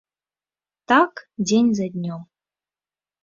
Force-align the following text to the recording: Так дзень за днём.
Так 0.91 1.13
дзень 1.47 1.71
за 1.79 1.87
днём. 1.97 2.21